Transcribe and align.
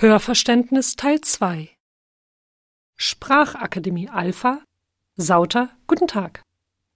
Hörverständnis 0.00 0.94
Teil 0.94 1.20
2 1.22 1.70
Sprachakademie 2.94 4.08
Alpha 4.08 4.62
Sauter, 5.16 5.70
guten 5.88 6.06
Tag. 6.06 6.40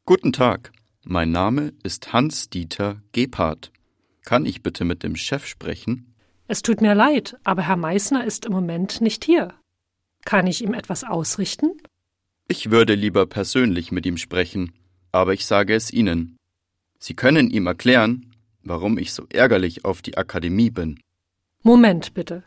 Guten 0.06 0.32
Tag, 0.32 0.70
mein 1.02 1.32
Name 1.32 1.72
ist 1.82 2.12
Hans-Dieter 2.12 3.02
Gebhardt. 3.10 3.72
Kann 4.24 4.46
ich 4.46 4.62
bitte 4.62 4.84
mit 4.84 5.02
dem 5.02 5.16
Chef 5.16 5.48
sprechen? 5.48 6.14
Es 6.46 6.62
tut 6.62 6.80
mir 6.80 6.94
leid, 6.94 7.36
aber 7.42 7.62
Herr 7.62 7.76
Meißner 7.76 8.24
ist 8.24 8.46
im 8.46 8.52
Moment 8.52 9.00
nicht 9.00 9.24
hier. 9.24 9.52
Kann 10.24 10.46
ich 10.46 10.62
ihm 10.62 10.72
etwas 10.72 11.02
ausrichten? 11.02 11.72
Ich 12.46 12.70
würde 12.70 12.94
lieber 12.94 13.26
persönlich 13.26 13.90
mit 13.90 14.06
ihm 14.06 14.16
sprechen, 14.16 14.74
aber 15.10 15.34
ich 15.34 15.44
sage 15.44 15.74
es 15.74 15.92
Ihnen. 15.92 16.36
Sie 17.00 17.14
können 17.14 17.50
ihm 17.50 17.66
erklären, 17.66 18.32
warum 18.62 18.96
ich 18.96 19.12
so 19.12 19.26
ärgerlich 19.28 19.84
auf 19.84 20.02
die 20.02 20.16
Akademie 20.16 20.70
bin. 20.70 21.00
Moment 21.64 22.14
bitte. 22.14 22.44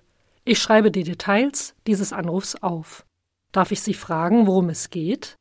Ich 0.47 0.59
schreibe 0.59 0.91
die 0.91 1.03
Details 1.03 1.73
dieses 1.87 2.13
Anrufs 2.13 2.53
auf. 2.55 3.03
Darf 3.51 3.71
ich 3.71 3.81
Sie 3.81 3.95
fragen, 3.95 4.45
worum 4.45 4.69
es 4.69 4.91
geht? 4.91 5.37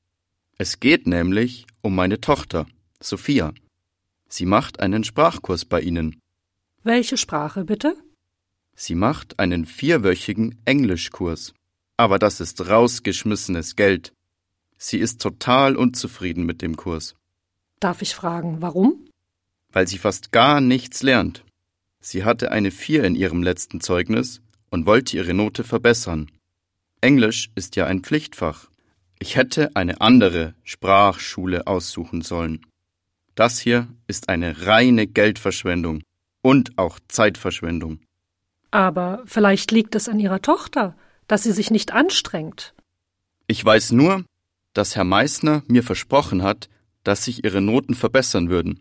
Es 0.57 0.81
geht 0.81 1.07
nämlich 1.07 1.67
um 1.83 1.95
meine 1.95 2.23
Tochter, 2.23 2.67
Sophia. 3.01 3.53
Sie 4.31 4.47
macht 4.47 4.81
einen 4.81 5.05
Sprachkurs 5.05 5.67
bei 5.67 5.83
Ihnen. 5.83 6.19
Welche 6.85 7.19
Sprache 7.19 7.65
bitte? 7.67 7.97
Sie 8.75 8.95
macht 8.95 9.39
einen 9.39 9.67
vierwöchigen 9.67 10.59
Englischkurs. 10.65 11.53
Aber 11.99 12.19
das 12.19 12.41
ist 12.41 12.67
rausgeschmissenes 12.67 13.77
Geld. 13.77 14.15
Sie 14.79 14.99
ist 14.99 15.21
total 15.21 15.77
unzufrieden 15.77 16.47
mit 16.47 16.63
dem 16.63 16.77
Kurs. 16.77 17.15
Darf 17.79 18.01
ich 18.01 18.15
fragen, 18.15 18.63
warum? 18.63 19.07
Weil 19.71 19.87
sie 19.87 19.99
fast 19.99 20.33
gar 20.33 20.63
nichts 20.63 21.03
lernt. 21.03 21.45
Sie 22.01 22.25
hatte 22.25 22.51
eine 22.51 22.71
Vier 22.71 23.05
in 23.05 23.15
ihrem 23.15 23.43
letzten 23.43 23.83
Zeugnis 23.83 24.41
und 24.75 24.87
wollte 24.87 25.17
ihre 25.17 25.35
Note 25.35 25.63
verbessern. 25.63 26.33
Englisch 27.01 27.49
ist 27.55 27.77
ja 27.77 27.87
ein 27.87 28.01
Pflichtfach. 28.01 28.67
Ich 29.21 29.37
hätte 29.37 29.71
eine 29.77 30.01
andere 30.01 30.55
Sprachschule 30.65 31.69
aussuchen 31.69 32.23
sollen. 32.23 32.67
Das 33.37 33.61
hier 33.61 33.87
ist 34.09 34.29
eine 34.29 34.67
reine 34.67 35.07
Geldverschwendung 35.07 36.03
und 36.43 36.77
auch 36.77 36.99
Zeitverschwendung. 37.07 38.01
Aber 38.73 39.23
vielleicht 39.27 39.71
liegt 39.71 39.95
es 39.95 40.09
an 40.09 40.19
Ihrer 40.19 40.43
Tochter, 40.43 40.97
dass 41.29 41.45
sie 41.45 41.53
sich 41.53 41.71
nicht 41.71 41.93
anstrengt. 41.93 42.75
Ich 43.47 43.65
weiß 43.65 43.93
nur, 43.93 44.25
dass 44.73 44.97
Herr 44.97 45.05
Meißner 45.05 45.63
mir 45.69 45.85
versprochen 45.85 46.43
hat, 46.43 46.69
dass 47.05 47.25
sich 47.25 47.45
ihre 47.45 47.61
Noten 47.61 47.95
verbessern 47.95 48.51
würden. 48.51 48.81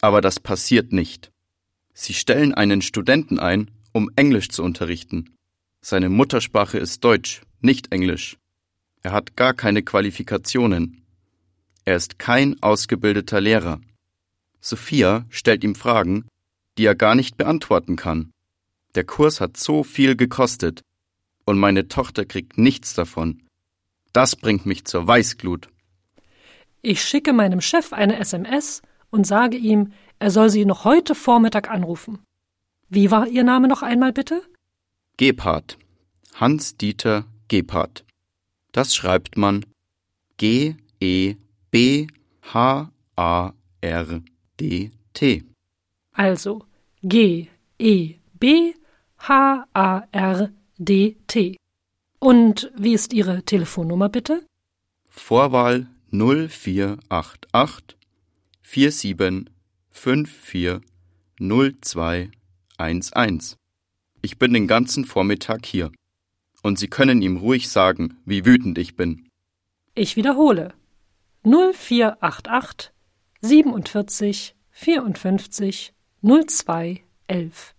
Aber 0.00 0.22
das 0.22 0.40
passiert 0.40 0.94
nicht. 0.94 1.30
Sie 1.92 2.14
stellen 2.14 2.54
einen 2.54 2.80
Studenten 2.80 3.38
ein, 3.38 3.70
um 3.96 4.10
Englisch 4.14 4.50
zu 4.50 4.62
unterrichten. 4.62 5.34
Seine 5.80 6.10
Muttersprache 6.10 6.76
ist 6.76 7.02
Deutsch, 7.02 7.40
nicht 7.62 7.92
Englisch. 7.92 8.36
Er 9.00 9.12
hat 9.12 9.36
gar 9.36 9.54
keine 9.54 9.82
Qualifikationen. 9.82 11.06
Er 11.86 11.96
ist 11.96 12.18
kein 12.18 12.62
ausgebildeter 12.62 13.40
Lehrer. 13.40 13.80
Sophia 14.60 15.24
stellt 15.30 15.64
ihm 15.64 15.74
Fragen, 15.74 16.26
die 16.76 16.84
er 16.84 16.94
gar 16.94 17.14
nicht 17.14 17.38
beantworten 17.38 17.96
kann. 17.96 18.32
Der 18.96 19.04
Kurs 19.04 19.40
hat 19.40 19.56
so 19.56 19.82
viel 19.82 20.14
gekostet, 20.14 20.82
und 21.46 21.58
meine 21.58 21.88
Tochter 21.88 22.26
kriegt 22.26 22.58
nichts 22.58 22.92
davon. 22.92 23.44
Das 24.12 24.36
bringt 24.36 24.66
mich 24.66 24.84
zur 24.84 25.08
Weißglut. 25.08 25.70
Ich 26.82 27.00
schicke 27.02 27.32
meinem 27.32 27.62
Chef 27.62 27.94
eine 27.94 28.18
SMS 28.18 28.82
und 29.08 29.26
sage 29.26 29.56
ihm, 29.56 29.94
er 30.18 30.30
soll 30.30 30.50
Sie 30.50 30.66
noch 30.66 30.84
heute 30.84 31.14
Vormittag 31.14 31.70
anrufen. 31.70 32.18
Wie 32.88 33.10
war 33.10 33.26
Ihr 33.26 33.42
Name 33.42 33.66
noch 33.66 33.82
einmal 33.82 34.12
bitte? 34.12 34.42
Gebhardt. 35.16 35.76
Hans-Dieter 36.34 37.24
Gebhardt. 37.48 38.04
Das 38.70 38.94
schreibt 38.94 39.36
man 39.36 39.66
G-E-B-H-A-R-D-T. 40.36 41.34
Also 46.12 46.64
G-E-B-H-A-R-D-T. 47.02 47.56
Und 52.18 52.72
wie 52.76 52.92
ist 52.92 53.12
Ihre 53.12 53.42
Telefonnummer 53.42 54.08
bitte? 54.08 54.46
Vorwahl 55.10 55.88
0488 56.12 57.96
47 58.62 59.50
54 59.90 60.80
0211. 62.78 63.56
Ich 64.22 64.38
bin 64.38 64.52
den 64.52 64.66
ganzen 64.66 65.04
Vormittag 65.04 65.66
hier. 65.66 65.90
Und 66.62 66.78
Sie 66.78 66.88
können 66.88 67.22
ihm 67.22 67.36
ruhig 67.36 67.68
sagen, 67.68 68.18
wie 68.24 68.44
wütend 68.44 68.78
ich 68.78 68.96
bin. 68.96 69.28
Ich 69.94 70.16
wiederhole. 70.16 70.74
0488 71.44 72.92
47 73.40 74.56
54 74.70 75.94
02 76.22 77.04
11. 77.28 77.74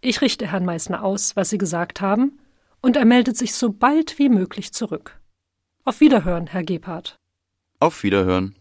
Ich 0.00 0.20
richte 0.20 0.50
Herrn 0.50 0.64
Meißner 0.64 1.02
aus, 1.02 1.36
was 1.36 1.50
Sie 1.50 1.58
gesagt 1.58 2.00
haben, 2.00 2.38
und 2.80 2.96
er 2.96 3.04
meldet 3.04 3.36
sich 3.36 3.54
so 3.54 3.72
bald 3.72 4.18
wie 4.18 4.28
möglich 4.28 4.72
zurück. 4.72 5.20
Auf 5.84 6.00
Wiederhören, 6.00 6.46
Herr 6.46 6.64
Gebhardt. 6.64 7.16
Auf 7.80 8.02
Wiederhören. 8.02 8.54